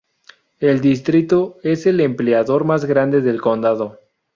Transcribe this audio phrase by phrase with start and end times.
[0.59, 3.99] El distrito es el empleador más grande del condado.